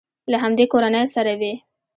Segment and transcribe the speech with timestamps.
[0.31, 1.53] له همدې کورنۍ سره وي.